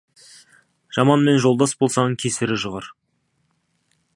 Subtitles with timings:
[0.97, 2.89] Жаманмен жолдас болсаң, кесірі жұғар.